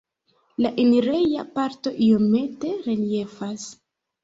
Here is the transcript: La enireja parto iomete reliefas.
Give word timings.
La 0.65 0.71
enireja 0.83 1.43
parto 1.59 1.95
iomete 2.07 2.73
reliefas. 2.89 3.71